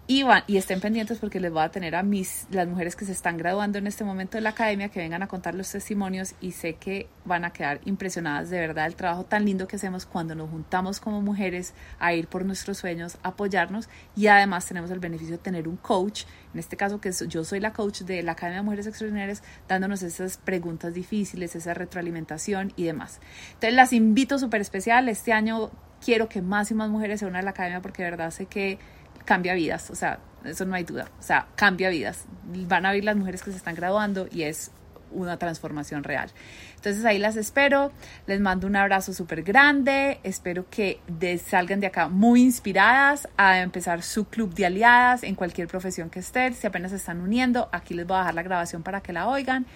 Y, 0.09 0.25
y 0.49 0.57
estén 0.57 0.81
pendientes 0.81 1.19
porque 1.21 1.39
les 1.39 1.53
voy 1.53 1.63
a 1.63 1.71
tener 1.71 1.95
a 1.95 2.03
mis, 2.03 2.49
las 2.51 2.67
mujeres 2.67 2.97
que 2.97 3.05
se 3.05 3.13
están 3.13 3.37
graduando 3.37 3.79
en 3.79 3.87
este 3.87 4.03
momento 4.03 4.37
de 4.37 4.41
la 4.41 4.51
academia 4.51 4.89
que 4.89 4.99
vengan 4.99 5.23
a 5.23 5.29
contar 5.29 5.55
los 5.55 5.71
testimonios 5.71 6.35
y 6.41 6.53
sé 6.53 6.75
que 6.75 7.09
van 7.25 7.45
a 7.45 7.53
quedar 7.53 7.81
impresionadas 7.85 8.51
de 8.51 8.59
verdad 8.59 8.87
el 8.87 8.97
trabajo 8.97 9.25
tan 9.25 9.45
lindo 9.45 9.69
que 9.69 9.77
hacemos 9.77 10.05
cuando 10.05 10.35
nos 10.35 10.51
juntamos 10.51 10.99
como 10.99 11.23
mujeres 11.23 11.73
a 12.01 12.15
ir 12.15 12.27
por 12.27 12.45
nuestros 12.45 12.79
sueños, 12.79 13.17
apoyarnos 13.23 13.89
y 14.17 14.27
además 14.27 14.67
tenemos 14.67 14.91
el 14.91 14.99
beneficio 14.99 15.37
de 15.37 15.43
tener 15.43 15.69
un 15.69 15.77
coach, 15.77 16.25
en 16.53 16.59
este 16.59 16.77
caso 16.77 17.01
que 17.01 17.13
yo 17.29 17.45
soy 17.45 17.61
la 17.61 17.73
coach 17.73 18.01
de 18.01 18.25
la 18.25 18.33
Academia 18.33 18.59
de 18.59 18.65
Mujeres 18.65 18.89
Extraordinarias, 18.89 19.45
dándonos 19.69 20.03
esas 20.03 20.37
preguntas 20.37 20.95
difíciles, 20.95 21.55
esa 21.55 21.75
retroalimentación 21.75 22.73
y 22.75 22.85
demás. 22.85 23.21
Entonces 23.55 23.75
las 23.75 23.93
invito 23.93 24.41
súper 24.41 24.63
especial, 24.63 25.09
este 25.09 25.33
año 25.33 25.71
quiero 26.05 26.29
que 26.29 26.43
más 26.43 26.71
y 26.73 26.75
más 26.75 26.91
mujeres 26.91 27.21
se 27.21 27.27
unan 27.27 27.37
a 27.37 27.43
la 27.43 27.51
academia 27.51 27.81
porque 27.81 28.03
de 28.03 28.11
verdad 28.11 28.33
sé 28.33 28.47
que 28.47 28.79
cambia 29.25 29.55
vidas, 29.55 29.91
o 29.91 29.95
sea, 29.95 30.19
eso 30.45 30.65
no 30.65 30.75
hay 30.75 30.85
duda, 30.85 31.09
o 31.19 31.23
sea, 31.23 31.47
cambia 31.57 31.89
vidas. 31.91 32.25
Van 32.45 32.87
a 32.87 32.93
ver 32.93 33.05
las 33.05 33.17
mujeres 33.17 33.43
que 33.43 33.51
se 33.51 33.57
están 33.57 33.75
graduando 33.75 34.29
y 34.31 34.43
es 34.43 34.71
una 35.13 35.37
transformación 35.37 36.05
real. 36.05 36.31
Entonces 36.77 37.05
ahí 37.05 37.19
las 37.19 37.37
espero, 37.37 37.93
les 38.27 38.41
mando 38.41 38.67
un 38.67 38.77
abrazo 38.77 39.13
súper 39.13 39.43
grande, 39.43 40.19
espero 40.23 40.69
que 40.69 41.01
salgan 41.45 41.81
de 41.81 41.87
acá 41.87 42.09
muy 42.09 42.43
inspiradas 42.43 43.29
a 43.37 43.61
empezar 43.61 44.03
su 44.03 44.27
club 44.27 44.55
de 44.55 44.67
aliadas 44.67 45.23
en 45.23 45.35
cualquier 45.35 45.69
profesión 45.69 46.11
que 46.11 46.21
estén, 46.21 46.55
si 46.55 46.67
apenas 46.67 46.91
se 46.91 46.97
están 46.97 47.21
uniendo, 47.21 47.69
aquí 47.73 47.95
les 47.95 48.07
voy 48.07 48.17
a 48.17 48.21
dejar 48.21 48.35
la 48.35 48.43
grabación 48.43 48.83
para 48.83 49.01
que 49.01 49.13
la 49.13 49.29
oigan 49.29 49.67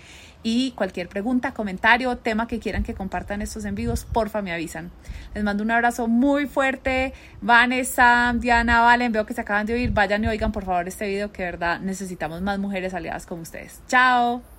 y 0.43 0.71
cualquier 0.73 1.09
pregunta, 1.09 1.53
comentario, 1.53 2.19
tema 2.19 2.47
que 2.47 2.61
quieran 2.61 2.85
que 2.85 2.95
compartan 2.95 3.43
estos 3.43 3.65
en 3.65 3.75
vivos, 3.75 4.05
porfa 4.05 4.43
me 4.43 4.53
avisan. 4.53 4.93
Les 5.35 5.43
mando 5.43 5.65
un 5.65 5.73
abrazo 5.73 6.07
muy 6.07 6.47
fuerte. 6.47 7.13
Vanessa, 7.41 8.33
Diana, 8.37 8.81
Valen, 8.81 9.11
veo 9.11 9.27
que 9.27 9.35
se 9.35 9.41
acaban 9.41 9.67
de 9.67 9.75
oír. 9.75 9.91
Vayan 9.91 10.23
y 10.23 10.29
oigan 10.29 10.53
por 10.53 10.65
favor 10.65 10.87
este 10.87 11.09
video 11.09 11.33
que 11.33 11.43
de 11.43 11.51
verdad 11.51 11.81
necesitamos 11.81 12.43
más 12.43 12.61
mujeres 12.61 12.95
aliadas 12.95 13.27
como 13.27 13.43
ustedes. 13.43 13.83
Chao. 13.89 14.56